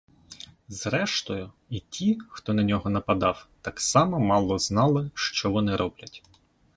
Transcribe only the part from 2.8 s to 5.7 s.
нападав, так само мало знали, що